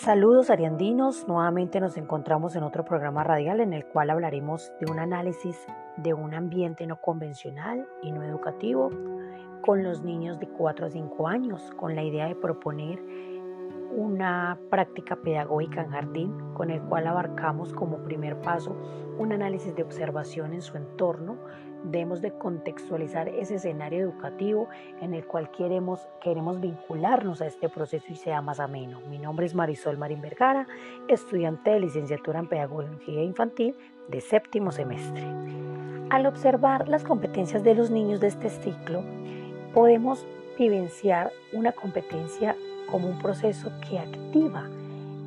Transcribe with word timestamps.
Saludos 0.00 0.48
ariandinos, 0.48 1.26
nuevamente 1.26 1.80
nos 1.80 1.96
encontramos 1.96 2.54
en 2.54 2.62
otro 2.62 2.84
programa 2.84 3.24
radial 3.24 3.58
en 3.58 3.72
el 3.72 3.84
cual 3.84 4.10
hablaremos 4.10 4.72
de 4.78 4.88
un 4.88 5.00
análisis 5.00 5.66
de 5.96 6.14
un 6.14 6.34
ambiente 6.34 6.86
no 6.86 7.00
convencional 7.00 7.84
y 8.00 8.12
no 8.12 8.22
educativo 8.22 8.90
con 9.60 9.82
los 9.82 10.04
niños 10.04 10.38
de 10.38 10.46
4 10.46 10.86
a 10.86 10.90
5 10.90 11.26
años, 11.26 11.72
con 11.76 11.96
la 11.96 12.04
idea 12.04 12.28
de 12.28 12.36
proponer 12.36 13.02
una 13.90 14.56
práctica 14.70 15.16
pedagógica 15.16 15.82
en 15.82 15.90
jardín 15.90 16.54
con 16.54 16.70
el 16.70 16.80
cual 16.82 17.08
abarcamos 17.08 17.72
como 17.72 18.04
primer 18.04 18.40
paso 18.40 18.76
un 19.18 19.32
análisis 19.32 19.74
de 19.74 19.82
observación 19.82 20.54
en 20.54 20.62
su 20.62 20.76
entorno, 20.76 21.38
debemos 21.84 22.20
de 22.20 22.32
contextualizar 22.32 23.28
ese 23.28 23.56
escenario 23.56 24.00
educativo 24.00 24.68
en 25.00 25.14
el 25.14 25.24
cual 25.26 25.50
queremos, 25.50 26.08
queremos 26.20 26.60
vincularnos 26.60 27.40
a 27.40 27.46
este 27.46 27.68
proceso 27.68 28.06
y 28.08 28.16
sea 28.16 28.42
más 28.42 28.60
ameno. 28.60 29.00
Mi 29.08 29.18
nombre 29.18 29.46
es 29.46 29.54
Marisol 29.54 29.98
Marín 29.98 30.20
Vergara, 30.20 30.66
estudiante 31.08 31.70
de 31.70 31.80
licenciatura 31.80 32.40
en 32.40 32.48
Pedagogía 32.48 33.22
Infantil 33.22 33.74
de 34.08 34.20
séptimo 34.20 34.72
semestre. 34.72 35.24
Al 36.10 36.26
observar 36.26 36.88
las 36.88 37.04
competencias 37.04 37.62
de 37.62 37.74
los 37.74 37.90
niños 37.90 38.20
de 38.20 38.28
este 38.28 38.48
ciclo, 38.48 39.02
podemos 39.74 40.26
vivenciar 40.58 41.30
una 41.52 41.72
competencia 41.72 42.56
como 42.90 43.08
un 43.08 43.18
proceso 43.18 43.70
que 43.88 43.98
activa 43.98 44.68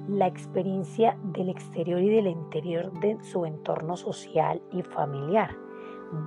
la 0.10 0.28
experiencia 0.28 1.16
del 1.24 1.50
exterior 1.50 2.02
y 2.02 2.10
del 2.10 2.28
interior 2.28 2.92
de 3.00 3.18
su 3.24 3.46
entorno 3.46 3.96
social 3.96 4.62
y 4.72 4.82
familiar 4.82 5.56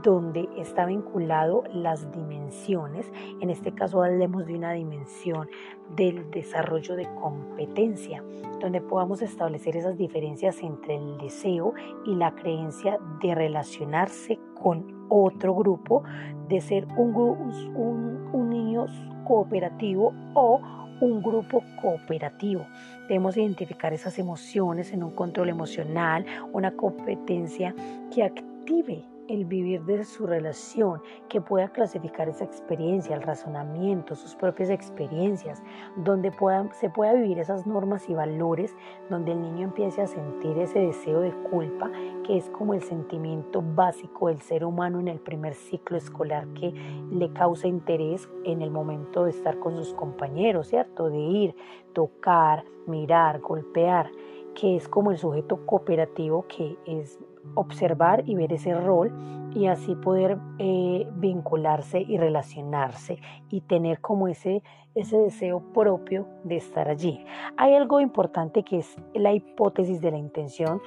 donde 0.02 0.48
está 0.56 0.86
vinculado 0.86 1.64
las 1.72 2.10
dimensiones. 2.12 3.12
En 3.40 3.50
este 3.50 3.72
caso 3.72 4.02
hablemos 4.02 4.46
de 4.46 4.54
una 4.54 4.72
dimensión 4.72 5.48
del 5.96 6.30
desarrollo 6.30 6.96
de 6.96 7.06
competencia, 7.20 8.22
donde 8.60 8.80
podamos 8.80 9.22
establecer 9.22 9.76
esas 9.76 9.96
diferencias 9.98 10.62
entre 10.62 10.96
el 10.96 11.18
deseo 11.18 11.74
y 12.06 12.14
la 12.14 12.34
creencia 12.34 12.98
de 13.20 13.34
relacionarse 13.34 14.38
con 14.60 15.06
otro 15.08 15.54
grupo, 15.54 16.02
de 16.48 16.60
ser 16.60 16.86
un, 16.96 17.14
un, 17.14 18.28
un 18.32 18.50
niño 18.50 18.86
cooperativo 19.26 20.14
o 20.34 20.60
un 21.00 21.22
grupo 21.22 21.62
cooperativo. 21.82 22.66
Debemos 23.08 23.36
identificar 23.36 23.92
esas 23.92 24.18
emociones 24.18 24.92
en 24.92 25.02
un 25.02 25.10
control 25.10 25.50
emocional, 25.50 26.24
una 26.52 26.72
competencia 26.72 27.74
que 28.14 28.22
active 28.22 29.04
el 29.28 29.44
vivir 29.44 29.82
de 29.84 30.04
su 30.04 30.26
relación, 30.26 31.02
que 31.28 31.40
pueda 31.40 31.68
clasificar 31.68 32.28
esa 32.28 32.44
experiencia, 32.44 33.16
el 33.16 33.22
razonamiento, 33.22 34.14
sus 34.14 34.34
propias 34.34 34.70
experiencias, 34.70 35.62
donde 35.96 36.30
pueda, 36.30 36.68
se 36.74 36.90
pueda 36.90 37.14
vivir 37.14 37.38
esas 37.38 37.66
normas 37.66 38.08
y 38.08 38.14
valores, 38.14 38.74
donde 39.08 39.32
el 39.32 39.42
niño 39.42 39.64
empiece 39.64 40.02
a 40.02 40.06
sentir 40.06 40.58
ese 40.58 40.80
deseo 40.80 41.20
de 41.20 41.32
culpa, 41.50 41.90
que 42.24 42.36
es 42.36 42.50
como 42.50 42.74
el 42.74 42.82
sentimiento 42.82 43.62
básico 43.62 44.28
del 44.28 44.40
ser 44.40 44.64
humano 44.64 45.00
en 45.00 45.08
el 45.08 45.20
primer 45.20 45.54
ciclo 45.54 45.96
escolar 45.96 46.46
que 46.54 46.72
le 47.10 47.32
causa 47.32 47.66
interés 47.66 48.28
en 48.44 48.62
el 48.62 48.70
momento 48.70 49.24
de 49.24 49.30
estar 49.30 49.58
con 49.58 49.76
sus 49.76 49.94
compañeros, 49.94 50.68
¿cierto? 50.68 51.08
De 51.08 51.18
ir, 51.18 51.56
tocar, 51.92 52.64
mirar, 52.86 53.40
golpear 53.40 54.10
que 54.54 54.76
es 54.76 54.88
como 54.88 55.10
el 55.10 55.18
sujeto 55.18 55.66
cooperativo 55.66 56.46
que 56.46 56.76
es 56.86 57.18
observar 57.54 58.22
y 58.26 58.34
ver 58.34 58.52
ese 58.52 58.74
rol 58.74 59.12
y 59.54 59.66
así 59.66 59.94
poder 59.94 60.38
eh, 60.58 61.08
vincularse 61.14 62.00
y 62.00 62.18
relacionarse 62.18 63.18
y 63.48 63.60
tener 63.62 64.00
como 64.00 64.26
ese, 64.28 64.62
ese 64.94 65.16
deseo 65.16 65.60
propio 65.72 66.26
de 66.42 66.56
estar 66.56 66.88
allí. 66.88 67.24
Hay 67.56 67.74
algo 67.74 68.00
importante 68.00 68.64
que 68.64 68.78
es 68.78 68.96
la 69.14 69.32
hipótesis 69.32 70.00
de 70.00 70.10
la 70.10 70.18
intención. 70.18 70.80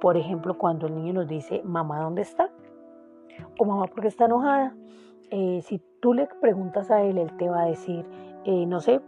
Por 0.00 0.16
ejemplo, 0.16 0.56
cuando 0.56 0.86
el 0.86 0.94
niño 0.94 1.14
nos 1.14 1.28
dice, 1.28 1.62
mamá, 1.64 2.00
¿dónde 2.00 2.22
está? 2.22 2.50
O 3.58 3.64
mamá, 3.64 3.86
¿por 3.86 4.02
qué 4.02 4.08
está 4.08 4.26
enojada? 4.26 4.74
Eh, 5.30 5.60
si 5.62 5.80
tú 6.00 6.14
le 6.14 6.28
preguntas 6.40 6.90
a 6.90 7.02
él, 7.02 7.18
él 7.18 7.36
te 7.36 7.48
va 7.48 7.62
a 7.62 7.66
decir, 7.66 8.06
eh, 8.44 8.66
no 8.66 8.80
sé, 8.80 9.00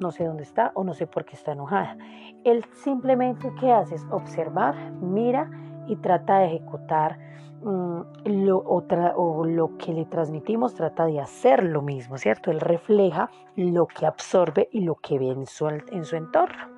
no 0.00 0.12
sé 0.12 0.24
dónde 0.24 0.44
está 0.44 0.72
o 0.74 0.84
no 0.84 0.94
sé 0.94 1.06
por 1.06 1.24
qué 1.24 1.36
está 1.36 1.52
enojada. 1.52 1.96
Él 2.44 2.64
simplemente, 2.72 3.52
¿qué 3.60 3.72
hace? 3.72 3.96
Es 3.96 4.06
observar, 4.10 4.74
mira 5.00 5.50
y 5.86 5.96
trata 5.96 6.38
de 6.38 6.46
ejecutar 6.46 7.18
mm, 7.62 8.00
lo, 8.24 8.58
o 8.58 9.44
lo 9.44 9.76
que 9.76 9.92
le 9.92 10.04
transmitimos, 10.06 10.74
trata 10.74 11.06
de 11.06 11.20
hacer 11.20 11.64
lo 11.64 11.82
mismo, 11.82 12.18
¿cierto? 12.18 12.50
Él 12.50 12.60
refleja 12.60 13.30
lo 13.56 13.86
que 13.86 14.06
absorbe 14.06 14.68
y 14.72 14.80
lo 14.80 14.96
que 14.96 15.18
ve 15.18 15.30
en 15.30 15.46
su, 15.46 15.66
en 15.68 16.04
su 16.04 16.16
entorno. 16.16 16.68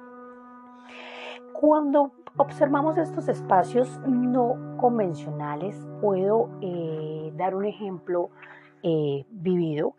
Cuando 1.52 2.12
observamos 2.36 2.98
estos 2.98 3.28
espacios 3.28 4.00
no 4.06 4.76
convencionales, 4.76 5.86
puedo 6.00 6.50
eh, 6.60 7.32
dar 7.36 7.54
un 7.54 7.64
ejemplo 7.64 8.30
eh, 8.82 9.24
vivido 9.30 9.94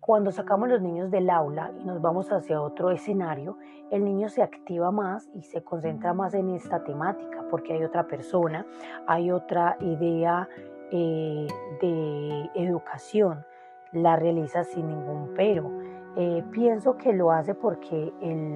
cuando 0.00 0.32
sacamos 0.32 0.68
los 0.68 0.80
niños 0.80 1.10
del 1.10 1.28
aula 1.28 1.72
y 1.78 1.84
nos 1.84 2.00
vamos 2.00 2.32
hacia 2.32 2.60
otro 2.60 2.90
escenario, 2.90 3.58
el 3.90 4.04
niño 4.04 4.28
se 4.28 4.42
activa 4.42 4.90
más 4.90 5.28
y 5.34 5.42
se 5.42 5.62
concentra 5.62 6.14
más 6.14 6.32
en 6.34 6.48
esta 6.50 6.82
temática 6.84 7.44
porque 7.50 7.74
hay 7.74 7.84
otra 7.84 8.06
persona, 8.06 8.64
hay 9.06 9.30
otra 9.30 9.76
idea 9.80 10.48
eh, 10.90 11.46
de 11.82 12.50
educación, 12.54 13.44
la 13.92 14.16
realiza 14.16 14.64
sin 14.64 14.88
ningún 14.88 15.34
pero. 15.36 15.70
Eh, 16.16 16.42
pienso 16.50 16.96
que 16.96 17.12
lo 17.12 17.30
hace 17.30 17.54
porque 17.54 18.12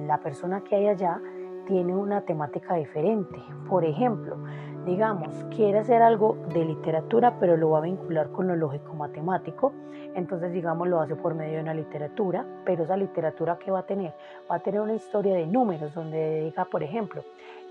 la 0.07 0.19
persona 0.19 0.61
que 0.61 0.75
hay 0.75 0.87
allá 0.87 1.21
tiene 1.67 1.95
una 1.95 2.21
temática 2.21 2.75
diferente. 2.75 3.39
Por 3.69 3.85
ejemplo, 3.85 4.37
digamos, 4.85 5.33
quiere 5.55 5.79
hacer 5.79 6.01
algo 6.01 6.37
de 6.53 6.63
literatura, 6.63 7.37
pero 7.39 7.57
lo 7.57 7.71
va 7.71 7.79
a 7.79 7.81
vincular 7.81 8.29
con 8.29 8.47
lo 8.47 8.55
lógico-matemático, 8.55 9.73
entonces, 10.13 10.53
digamos, 10.53 10.87
lo 10.87 11.01
hace 11.01 11.15
por 11.15 11.35
medio 11.35 11.55
de 11.55 11.61
una 11.61 11.73
literatura, 11.73 12.45
pero 12.63 12.83
esa 12.83 12.95
literatura 12.95 13.57
que 13.57 13.71
va 13.71 13.79
a 13.79 13.85
tener, 13.85 14.13
va 14.49 14.55
a 14.55 14.59
tener 14.59 14.79
una 14.79 14.93
historia 14.93 15.35
de 15.35 15.45
números, 15.45 15.93
donde 15.93 16.41
diga, 16.41 16.65
por 16.65 16.83
ejemplo, 16.83 17.23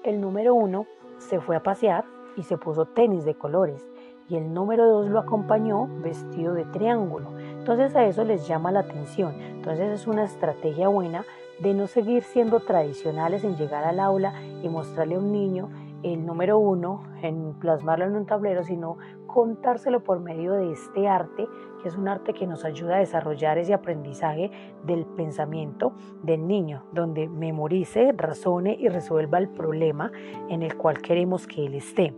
el 0.02 0.20
número 0.20 0.54
uno 0.54 0.86
se 1.18 1.40
fue 1.40 1.56
a 1.56 1.62
pasear 1.62 2.04
y 2.36 2.42
se 2.42 2.58
puso 2.58 2.84
tenis 2.84 3.24
de 3.24 3.34
colores, 3.34 3.88
y 4.28 4.36
el 4.36 4.52
número 4.52 4.86
dos 4.88 5.08
lo 5.08 5.18
acompañó 5.18 5.88
vestido 6.02 6.54
de 6.54 6.64
triángulo. 6.64 7.30
Entonces 7.38 7.94
a 7.94 8.04
eso 8.04 8.24
les 8.24 8.46
llama 8.46 8.72
la 8.72 8.80
atención. 8.80 9.34
Entonces 9.40 10.00
es 10.00 10.06
una 10.06 10.24
estrategia 10.24 10.88
buena 10.88 11.24
de 11.60 11.74
no 11.74 11.86
seguir 11.86 12.22
siendo 12.22 12.60
tradicionales 12.60 13.44
en 13.44 13.56
llegar 13.56 13.84
al 13.84 14.00
aula 14.00 14.32
y 14.62 14.68
mostrarle 14.68 15.16
a 15.16 15.18
un 15.18 15.32
niño 15.32 15.68
el 16.04 16.26
número 16.26 16.58
uno, 16.58 17.02
en 17.22 17.54
plasmarlo 17.54 18.04
en 18.04 18.14
un 18.14 18.26
tablero, 18.26 18.62
sino 18.62 18.98
contárselo 19.26 20.04
por 20.04 20.20
medio 20.20 20.52
de 20.52 20.70
este 20.70 21.08
arte, 21.08 21.48
que 21.82 21.88
es 21.88 21.96
un 21.96 22.08
arte 22.08 22.34
que 22.34 22.46
nos 22.46 22.64
ayuda 22.64 22.96
a 22.96 22.98
desarrollar 22.98 23.56
ese 23.56 23.72
aprendizaje 23.72 24.50
del 24.84 25.06
pensamiento 25.06 25.94
del 26.22 26.46
niño, 26.46 26.84
donde 26.92 27.26
memorice, 27.26 28.12
razone 28.16 28.76
y 28.78 28.88
resuelva 28.88 29.38
el 29.38 29.48
problema 29.48 30.12
en 30.50 30.62
el 30.62 30.76
cual 30.76 31.00
queremos 31.00 31.46
que 31.46 31.64
él 31.66 31.74
esté. 31.74 32.14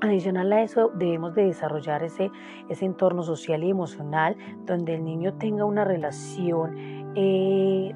Adicional 0.00 0.52
a 0.52 0.62
eso, 0.62 0.92
debemos 0.94 1.34
de 1.34 1.46
desarrollar 1.46 2.04
ese, 2.04 2.30
ese 2.68 2.84
entorno 2.84 3.22
social 3.22 3.64
y 3.64 3.70
emocional 3.70 4.36
donde 4.66 4.94
el 4.94 5.04
niño 5.04 5.34
tenga 5.34 5.64
una 5.64 5.84
relación 5.84 6.76
eh, 7.16 7.92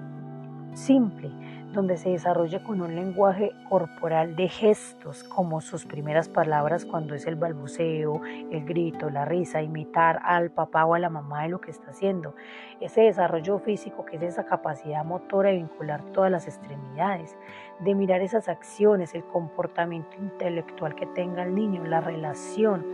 simple, 0.73 1.31
donde 1.73 1.97
se 1.97 2.11
desarrolla 2.11 2.63
con 2.65 2.81
un 2.81 2.97
lenguaje 2.97 3.53
corporal 3.69 4.35
de 4.35 4.49
gestos, 4.49 5.23
como 5.25 5.61
sus 5.61 5.87
primeras 5.87 6.29
palabras 6.29 6.85
cuando 6.85 7.15
es 7.15 7.27
el 7.27 7.37
balbuceo, 7.37 8.21
el 8.51 8.65
grito, 8.65 9.09
la 9.09 9.25
risa, 9.25 9.63
imitar 9.63 10.21
al 10.25 10.51
papá 10.51 10.85
o 10.85 10.95
a 10.95 10.99
la 10.99 11.11
mamá 11.11 11.45
de 11.45 11.51
lo 11.51 11.61
que 11.61 11.71
está 11.71 11.91
haciendo. 11.91 12.35
Ese 12.81 13.03
desarrollo 13.03 13.59
físico 13.61 14.05
que 14.05 14.17
es 14.17 14.23
esa 14.23 14.45
capacidad 14.45 15.05
motora 15.05 15.51
de 15.51 15.57
vincular 15.57 16.03
todas 16.13 16.31
las 16.31 16.49
extremidades, 16.49 17.37
de 17.81 17.95
mirar 17.95 18.21
esas 18.21 18.49
acciones, 18.49 19.15
el 19.15 19.25
comportamiento 19.25 20.17
intelectual 20.19 20.95
que 20.97 21.07
tenga 21.07 21.45
el 21.45 21.55
niño, 21.55 21.85
la 21.85 22.01
relación. 22.01 22.85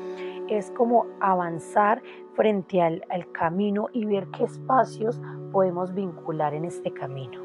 Es 0.49 0.70
como 0.70 1.06
avanzar 1.20 2.02
frente 2.34 2.82
al, 2.82 3.05
al 3.08 3.32
camino 3.32 3.88
y 3.93 4.05
ver 4.05 4.28
qué 4.28 4.44
espacios 4.44 5.20
podemos 5.50 5.94
vincular 5.94 6.52
en 6.55 6.67
este 6.67 6.93
camino. 6.93 7.40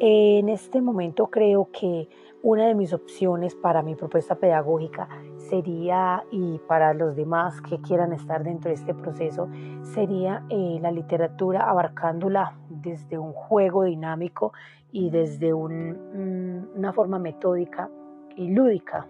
En 0.00 0.48
este 0.48 0.80
momento 0.80 1.28
creo 1.28 1.68
que 1.72 2.08
una 2.42 2.66
de 2.66 2.74
mis 2.74 2.92
opciones 2.92 3.54
para 3.54 3.82
mi 3.82 3.94
propuesta 3.94 4.34
pedagógica 4.34 5.08
sería, 5.36 6.24
y 6.30 6.58
para 6.66 6.92
los 6.92 7.14
demás 7.14 7.60
que 7.60 7.80
quieran 7.80 8.12
estar 8.12 8.42
dentro 8.42 8.70
de 8.70 8.74
este 8.74 8.94
proceso, 8.94 9.48
sería 9.82 10.44
eh, 10.50 10.78
la 10.82 10.90
literatura 10.90 11.70
abarcándola 11.70 12.56
desde 12.68 13.16
un 13.18 13.32
juego 13.32 13.84
dinámico 13.84 14.52
y 14.90 15.10
desde 15.10 15.54
una 15.54 16.92
forma 16.92 17.18
metódica 17.18 17.88
y 18.36 18.50
lúdica 18.50 19.06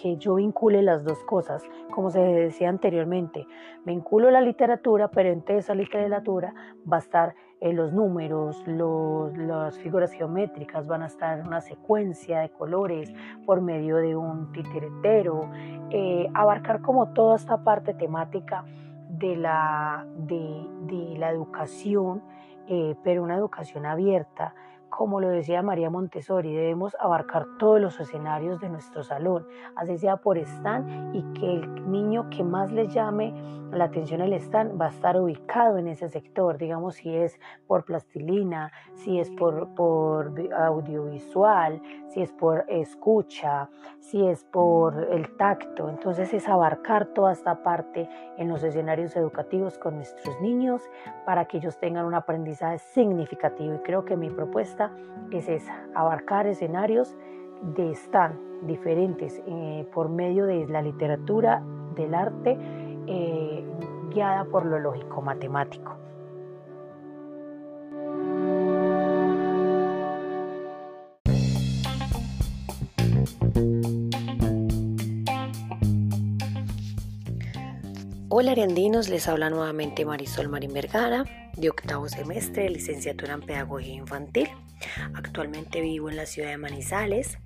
que 0.00 0.16
yo 0.16 0.34
vincule 0.34 0.82
las 0.82 1.04
dos 1.04 1.18
cosas, 1.24 1.62
como 1.90 2.10
se 2.10 2.20
decía 2.20 2.68
anteriormente, 2.68 3.46
vinculo 3.84 4.30
la 4.30 4.40
literatura, 4.40 5.08
pero 5.08 5.30
entre 5.30 5.58
esa 5.58 5.74
literatura 5.74 6.54
va 6.90 6.98
a 6.98 7.00
estar 7.00 7.34
eh, 7.60 7.72
los 7.72 7.92
números, 7.92 8.62
las 8.66 9.78
figuras 9.78 10.12
geométricas, 10.12 10.86
van 10.86 11.02
a 11.02 11.06
estar 11.06 11.40
una 11.46 11.62
secuencia 11.62 12.40
de 12.40 12.50
colores 12.50 13.12
por 13.46 13.62
medio 13.62 13.96
de 13.96 14.14
un 14.14 14.52
titiretero, 14.52 15.50
eh, 15.90 16.28
abarcar 16.34 16.82
como 16.82 17.08
toda 17.14 17.36
esta 17.36 17.64
parte 17.64 17.94
temática 17.94 18.64
de 19.08 19.36
la, 19.36 20.06
de, 20.18 21.14
la 21.16 21.30
educación, 21.30 22.22
eh, 22.68 22.94
pero 23.02 23.22
una 23.22 23.36
educación 23.36 23.86
abierta, 23.86 24.54
como 24.96 25.20
lo 25.20 25.28
decía 25.28 25.62
María 25.62 25.90
Montessori, 25.90 26.54
debemos 26.54 26.96
abarcar 26.98 27.46
todos 27.58 27.80
los 27.80 28.00
escenarios 28.00 28.60
de 28.60 28.70
nuestro 28.70 29.02
salón, 29.02 29.46
así 29.76 29.98
sea 29.98 30.16
por 30.16 30.38
stand 30.38 31.14
y 31.14 31.22
que 31.38 31.52
el 31.52 31.90
niño 31.90 32.30
que 32.30 32.42
más 32.42 32.72
le 32.72 32.88
llame 32.88 33.34
la 33.72 33.84
atención 33.84 34.20
al 34.20 34.32
stand 34.32 34.80
va 34.80 34.86
a 34.86 34.90
estar 34.90 35.20
ubicado 35.20 35.78
en 35.78 35.88
ese 35.88 36.08
sector, 36.08 36.56
digamos 36.56 36.96
si 36.96 37.14
es 37.14 37.38
por 37.66 37.84
plastilina, 37.84 38.72
si 38.94 39.18
es 39.18 39.30
por, 39.30 39.74
por 39.74 40.32
audiovisual, 40.52 41.82
si 42.08 42.22
es 42.22 42.32
por 42.32 42.64
escucha, 42.68 43.68
si 43.98 44.26
es 44.26 44.44
por 44.44 45.08
el 45.10 45.36
tacto. 45.36 45.88
Entonces 45.88 46.32
es 46.32 46.48
abarcar 46.48 47.06
toda 47.06 47.32
esta 47.32 47.62
parte 47.62 48.08
en 48.38 48.48
los 48.48 48.62
escenarios 48.62 49.16
educativos 49.16 49.78
con 49.78 49.96
nuestros 49.96 50.40
niños 50.40 50.82
para 51.24 51.46
que 51.46 51.58
ellos 51.58 51.78
tengan 51.78 52.06
un 52.06 52.14
aprendizaje 52.14 52.78
significativo. 52.78 53.74
Y 53.74 53.78
creo 53.78 54.04
que 54.04 54.16
mi 54.16 54.30
propuesta 54.30 54.85
es 55.30 55.48
esa, 55.48 55.86
abarcar 55.94 56.46
escenarios 56.46 57.14
de 57.76 57.92
stand 57.92 58.66
diferentes 58.66 59.42
eh, 59.46 59.86
por 59.92 60.08
medio 60.08 60.46
de 60.46 60.66
la 60.66 60.82
literatura, 60.82 61.62
del 61.94 62.14
arte 62.14 62.58
eh, 63.06 63.64
guiada 64.10 64.44
por 64.44 64.64
lo 64.64 64.78
lógico 64.78 65.22
matemático. 65.22 65.96
Hola 78.28 78.50
ariandinos, 78.50 79.08
les 79.08 79.28
habla 79.28 79.48
nuevamente 79.48 80.04
Marisol 80.04 80.48
Marín 80.48 80.74
Vergara, 80.74 81.24
de 81.56 81.70
octavo 81.70 82.06
semestre 82.08 82.64
de 82.64 82.70
licenciatura 82.70 83.32
en 83.32 83.40
Pedagogía 83.40 83.94
Infantil. 83.94 84.48
Actualmente 85.14 85.80
vivo 85.80 86.10
en 86.10 86.16
la 86.16 86.26
ciudad 86.26 86.50
de 86.50 86.58
Manizales 86.58 87.38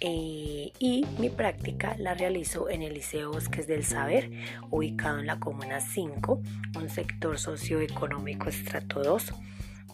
eh, 0.00 0.72
y 0.78 1.06
mi 1.18 1.30
práctica 1.30 1.96
la 1.98 2.14
realizo 2.14 2.68
en 2.68 2.82
el 2.82 2.94
Liceo 2.94 3.30
Bosques 3.30 3.66
del 3.66 3.84
Saber, 3.84 4.30
ubicado 4.70 5.18
en 5.20 5.26
la 5.26 5.38
Comuna 5.38 5.80
5, 5.80 6.42
un 6.76 6.90
sector 6.90 7.38
socioeconómico 7.38 8.48
estrato 8.48 9.02
2. 9.02 9.32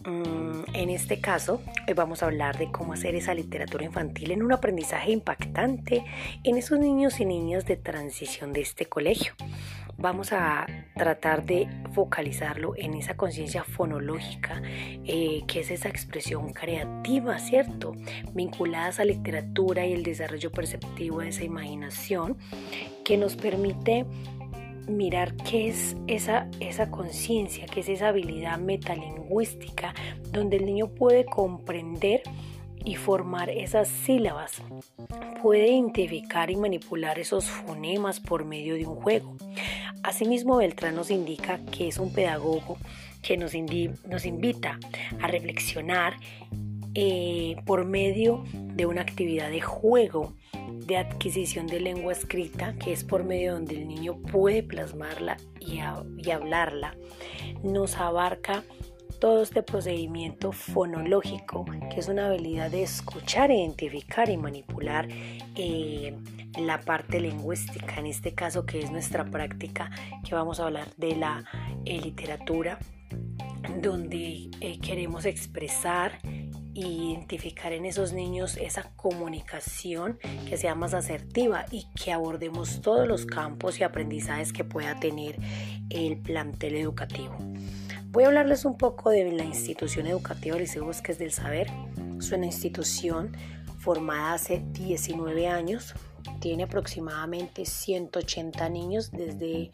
Mm, 0.05 0.63
en 0.73 0.89
este 0.89 1.19
caso, 1.19 1.61
vamos 1.95 2.23
a 2.23 2.27
hablar 2.27 2.57
de 2.57 2.71
cómo 2.71 2.93
hacer 2.93 3.15
esa 3.15 3.33
literatura 3.33 3.83
infantil 3.83 4.31
en 4.31 4.43
un 4.43 4.53
aprendizaje 4.53 5.11
impactante 5.11 6.03
en 6.43 6.57
esos 6.57 6.79
niños 6.79 7.19
y 7.19 7.25
niñas 7.25 7.65
de 7.65 7.77
transición 7.77 8.53
de 8.53 8.61
este 8.61 8.85
colegio 8.85 9.33
vamos 9.99 10.31
a 10.31 10.65
tratar 10.95 11.45
de 11.45 11.67
focalizarlo 11.93 12.73
en 12.77 12.93
esa 12.93 13.15
conciencia 13.15 13.63
fonológica, 13.63 14.61
eh, 15.05 15.43
que 15.47 15.59
es 15.59 15.71
esa 15.71 15.89
expresión 15.89 16.53
creativa, 16.53 17.37
¿cierto? 17.39 17.93
Vinculadas 18.33 18.99
a 18.99 19.05
la 19.05 19.13
literatura 19.13 19.85
y 19.85 19.93
el 19.93 20.03
desarrollo 20.03 20.51
perceptivo 20.51 21.19
de 21.19 21.29
esa 21.29 21.43
imaginación, 21.43 22.37
que 23.03 23.17
nos 23.17 23.35
permite 23.35 24.05
mirar 24.87 25.35
qué 25.35 25.69
es 25.69 25.95
esa, 26.07 26.47
esa 26.59 26.89
conciencia, 26.91 27.65
qué 27.65 27.81
es 27.81 27.89
esa 27.89 28.09
habilidad 28.09 28.57
metalingüística, 28.59 29.93
donde 30.31 30.57
el 30.57 30.65
niño 30.65 30.87
puede 30.87 31.25
comprender 31.25 32.21
y 32.83 32.95
formar 32.95 33.49
esas 33.49 33.87
sílabas. 33.87 34.61
Puede 35.41 35.67
identificar 35.67 36.49
y 36.49 36.55
manipular 36.55 37.19
esos 37.19 37.45
fonemas 37.45 38.19
por 38.19 38.45
medio 38.45 38.75
de 38.75 38.87
un 38.87 38.95
juego. 38.95 39.35
Asimismo, 40.03 40.57
Beltrán 40.57 40.95
nos 40.95 41.11
indica 41.11 41.59
que 41.71 41.87
es 41.87 41.97
un 41.97 42.13
pedagogo 42.13 42.77
que 43.21 43.37
nos, 43.37 43.53
nos 44.07 44.25
invita 44.25 44.79
a 45.21 45.27
reflexionar 45.27 46.15
eh, 46.95 47.55
por 47.65 47.85
medio 47.85 48.43
de 48.53 48.87
una 48.87 49.01
actividad 49.01 49.51
de 49.51 49.61
juego, 49.61 50.33
de 50.87 50.97
adquisición 50.97 51.67
de 51.67 51.79
lengua 51.79 52.13
escrita, 52.13 52.73
que 52.79 52.91
es 52.91 53.03
por 53.03 53.23
medio 53.23 53.53
donde 53.53 53.75
el 53.75 53.87
niño 53.87 54.17
puede 54.17 54.63
plasmarla 54.63 55.37
y, 55.59 55.79
hablarla. 55.79 56.95
Nos 57.63 57.97
abarca 57.97 58.63
todo 59.19 59.43
este 59.43 59.61
procedimiento 59.61 60.51
fonológico, 60.51 61.65
que 61.91 61.99
es 61.99 62.07
una 62.07 62.27
habilidad 62.27 62.71
de 62.71 62.83
escuchar, 62.83 63.51
identificar 63.51 64.29
y 64.29 64.37
manipular 64.37 65.07
eh, 65.55 66.15
la 66.57 66.81
parte 66.81 67.19
lingüística, 67.19 67.97
en 67.97 68.07
este 68.07 68.33
caso 68.33 68.65
que 68.65 68.79
es 68.79 68.89
nuestra 68.89 69.25
práctica, 69.25 69.91
que 70.27 70.33
vamos 70.33 70.59
a 70.59 70.65
hablar 70.65 70.87
de 70.97 71.15
la 71.15 71.43
eh, 71.85 72.01
literatura, 72.01 72.79
donde 73.79 74.49
queremos 74.81 75.25
expresar 75.25 76.19
identificar 76.85 77.73
en 77.73 77.85
esos 77.85 78.13
niños 78.13 78.57
esa 78.57 78.91
comunicación 78.95 80.19
que 80.47 80.57
sea 80.57 80.75
más 80.75 80.93
asertiva 80.93 81.65
y 81.71 81.87
que 81.95 82.11
abordemos 82.11 82.81
todos 82.81 83.07
los 83.07 83.25
campos 83.25 83.79
y 83.79 83.83
aprendizajes 83.83 84.53
que 84.53 84.63
pueda 84.63 84.99
tener 84.99 85.37
el 85.89 86.17
plantel 86.17 86.75
educativo. 86.75 87.37
Voy 88.11 88.23
a 88.23 88.27
hablarles 88.27 88.65
un 88.65 88.77
poco 88.77 89.11
de 89.11 89.31
la 89.31 89.43
institución 89.43 90.07
educativa 90.07 90.57
Liceo 90.57 90.83
Bosques 90.83 91.19
del 91.19 91.31
Saber. 91.31 91.67
Es 92.17 92.31
una 92.31 92.47
institución 92.47 93.35
formada 93.77 94.33
hace 94.33 94.63
19 94.71 95.47
años. 95.47 95.93
Tiene 96.39 96.63
aproximadamente 96.63 97.65
180 97.65 98.69
niños 98.69 99.11
desde 99.11 99.71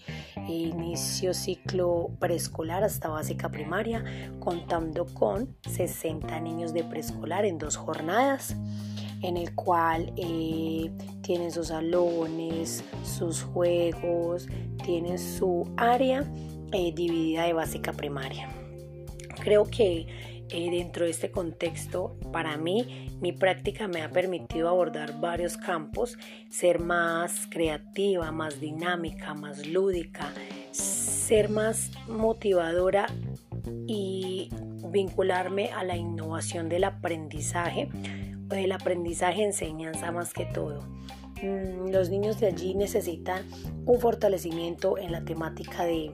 inicio 0.47 1.33
ciclo 1.33 2.11
preescolar 2.19 2.83
hasta 2.83 3.09
básica 3.09 3.49
primaria, 3.49 4.03
contando 4.39 5.05
con 5.05 5.55
60 5.69 6.39
niños 6.39 6.73
de 6.73 6.83
preescolar 6.83 7.45
en 7.45 7.57
dos 7.57 7.75
jornadas 7.75 8.55
en 9.21 9.37
el 9.37 9.55
cual 9.55 10.13
eh, 10.17 10.91
tienen 11.21 11.51
sus 11.51 11.67
salones, 11.67 12.83
sus 13.03 13.41
juegos, 13.41 14.47
tienen 14.83 15.17
su 15.17 15.67
área 15.77 16.23
eh, 16.71 16.91
dividida 16.93 17.45
de 17.45 17.53
básica 17.53 17.91
primaria. 17.93 18.49
Creo 19.41 19.65
que 19.65 20.07
eh, 20.49 20.69
dentro 20.69 21.05
de 21.05 21.11
este 21.11 21.31
contexto, 21.31 22.17
para 22.31 22.57
mí, 22.57 23.09
mi 23.21 23.31
práctica 23.31 23.87
me 23.87 24.01
ha 24.01 24.11
permitido 24.11 24.69
abordar 24.69 25.19
varios 25.19 25.57
campos, 25.57 26.17
ser 26.49 26.79
más 26.79 27.47
creativa, 27.49 28.31
más 28.31 28.59
dinámica, 28.59 29.33
más 29.33 29.65
lúdica, 29.65 30.31
ser 30.71 31.49
más 31.49 31.91
motivadora 32.07 33.07
y 33.87 34.49
vincularme 34.91 35.71
a 35.71 35.83
la 35.83 35.97
innovación 35.97 36.69
del 36.69 36.83
aprendizaje, 36.83 37.89
o 38.49 38.53
del 38.53 38.71
aprendizaje 38.71 39.43
enseñanza 39.43 40.11
más 40.11 40.33
que 40.33 40.45
todo. 40.45 40.81
Mm, 41.41 41.89
los 41.89 42.09
niños 42.09 42.39
de 42.39 42.47
allí 42.47 42.75
necesitan 42.75 43.45
un 43.85 43.99
fortalecimiento 43.99 44.97
en 44.97 45.11
la 45.11 45.25
temática 45.25 45.83
de 45.83 46.11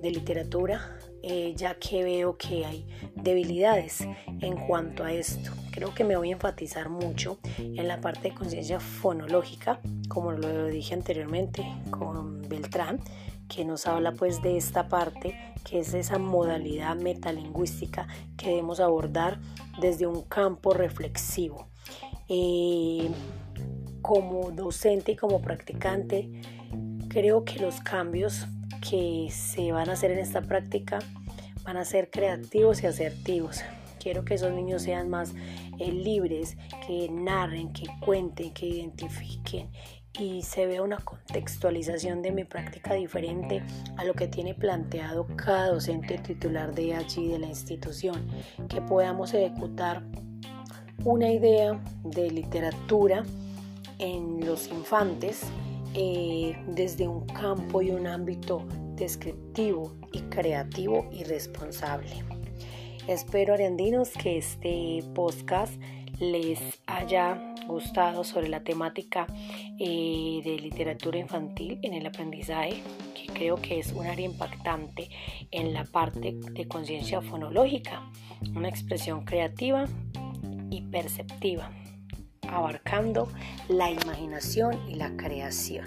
de 0.00 0.10
literatura, 0.10 0.96
eh, 1.22 1.54
ya 1.56 1.74
que 1.74 2.02
veo 2.02 2.36
que 2.36 2.64
hay 2.64 2.86
debilidades 3.14 4.06
en 4.40 4.56
cuanto 4.66 5.04
a 5.04 5.12
esto. 5.12 5.50
Creo 5.70 5.94
que 5.94 6.04
me 6.04 6.16
voy 6.16 6.30
a 6.30 6.32
enfatizar 6.32 6.88
mucho 6.88 7.38
en 7.58 7.86
la 7.86 8.00
parte 8.00 8.30
de 8.30 8.34
conciencia 8.34 8.80
fonológica, 8.80 9.80
como 10.08 10.32
lo 10.32 10.66
dije 10.66 10.94
anteriormente 10.94 11.64
con 11.90 12.42
Beltrán, 12.48 13.00
que 13.48 13.64
nos 13.64 13.86
habla 13.86 14.12
pues 14.12 14.42
de 14.42 14.56
esta 14.56 14.88
parte 14.88 15.36
que 15.64 15.80
es 15.80 15.92
esa 15.94 16.18
modalidad 16.18 16.96
metalingüística 16.96 18.06
que 18.36 18.48
debemos 18.50 18.80
abordar 18.80 19.38
desde 19.80 20.06
un 20.06 20.22
campo 20.22 20.72
reflexivo. 20.72 21.68
Eh, 22.28 23.10
como 24.02 24.50
docente 24.50 25.12
y 25.12 25.16
como 25.16 25.42
practicante, 25.42 26.30
creo 27.08 27.44
que 27.44 27.58
los 27.58 27.80
cambios 27.80 28.46
que 28.80 29.28
se 29.30 29.72
van 29.72 29.90
a 29.90 29.92
hacer 29.92 30.10
en 30.10 30.18
esta 30.18 30.42
práctica 30.42 30.98
van 31.64 31.76
a 31.76 31.84
ser 31.84 32.10
creativos 32.10 32.82
y 32.82 32.86
asertivos. 32.86 33.62
Quiero 34.00 34.24
que 34.24 34.34
esos 34.34 34.52
niños 34.52 34.82
sean 34.82 35.10
más 35.10 35.34
eh, 35.78 35.92
libres, 35.92 36.56
que 36.86 37.08
narren, 37.10 37.72
que 37.72 37.86
cuenten, 38.00 38.52
que 38.54 38.66
identifiquen 38.66 39.70
y 40.18 40.42
se 40.42 40.66
vea 40.66 40.82
una 40.82 40.98
contextualización 40.98 42.22
de 42.22 42.32
mi 42.32 42.44
práctica 42.44 42.94
diferente 42.94 43.62
a 43.96 44.04
lo 44.04 44.14
que 44.14 44.26
tiene 44.26 44.54
planteado 44.54 45.26
cada 45.36 45.68
docente 45.68 46.18
titular 46.18 46.74
de 46.74 46.94
allí 46.94 47.28
de 47.28 47.38
la 47.38 47.46
institución, 47.46 48.26
que 48.68 48.80
podamos 48.80 49.32
ejecutar 49.34 50.02
una 51.04 51.30
idea 51.30 51.80
de 52.04 52.30
literatura 52.30 53.22
en 53.98 54.44
los 54.44 54.68
infantes 54.68 55.42
eh, 55.94 56.56
desde 56.68 57.08
un 57.08 57.26
campo 57.26 57.82
y 57.82 57.90
un 57.90 58.06
ámbito 58.06 58.66
descriptivo 58.94 59.92
y 60.12 60.20
creativo 60.22 61.08
y 61.12 61.24
responsable. 61.24 62.24
Espero, 63.06 63.54
arendinos, 63.54 64.10
que 64.10 64.38
este 64.38 65.02
podcast 65.14 65.72
les 66.20 66.60
haya 66.86 67.54
gustado 67.66 68.24
sobre 68.24 68.48
la 68.48 68.60
temática 68.60 69.26
eh, 69.78 70.40
de 70.44 70.58
literatura 70.60 71.18
infantil 71.18 71.78
en 71.82 71.94
el 71.94 72.06
aprendizaje, 72.06 72.82
que 73.14 73.32
creo 73.32 73.56
que 73.56 73.78
es 73.78 73.92
un 73.92 74.06
área 74.06 74.26
impactante 74.26 75.08
en 75.50 75.72
la 75.72 75.84
parte 75.84 76.34
de 76.52 76.68
conciencia 76.68 77.22
fonológica, 77.22 78.10
una 78.54 78.68
expresión 78.68 79.24
creativa 79.24 79.86
y 80.70 80.82
perceptiva, 80.82 81.72
abarcando 82.48 83.28
la 83.68 83.90
imaginación 83.90 84.88
y 84.88 84.94
la 84.94 85.16
creación. 85.16 85.84